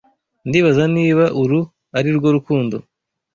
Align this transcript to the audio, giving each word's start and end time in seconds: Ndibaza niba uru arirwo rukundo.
Ndibaza 0.47 0.83
niba 0.95 1.25
uru 1.41 1.59
arirwo 1.97 2.27
rukundo. 2.35 2.75